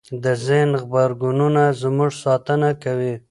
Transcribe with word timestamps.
د 0.23 0.25
ذهن 0.45 0.69
غبرګونونه 0.81 1.63
زموږ 1.81 2.11
ساتنه 2.23 2.69
کوي. 2.83 3.13